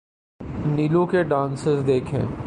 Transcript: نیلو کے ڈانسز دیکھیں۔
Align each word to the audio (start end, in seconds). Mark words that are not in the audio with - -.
نیلو 0.65 1.05
کے 1.05 1.23
ڈانسز 1.23 1.87
دیکھیں۔ 1.87 2.25